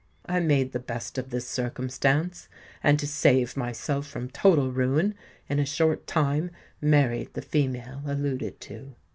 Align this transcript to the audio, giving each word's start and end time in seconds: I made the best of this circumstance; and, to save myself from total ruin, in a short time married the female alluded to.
I 0.25 0.39
made 0.39 0.71
the 0.71 0.79
best 0.79 1.19
of 1.19 1.29
this 1.29 1.47
circumstance; 1.47 2.47
and, 2.81 2.97
to 2.97 3.05
save 3.05 3.55
myself 3.55 4.07
from 4.07 4.29
total 4.31 4.71
ruin, 4.71 5.13
in 5.47 5.59
a 5.59 5.63
short 5.67 6.07
time 6.07 6.49
married 6.81 7.35
the 7.35 7.43
female 7.43 8.01
alluded 8.07 8.59
to. 8.61 8.95